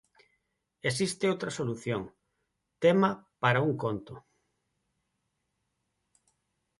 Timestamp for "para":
3.43-3.63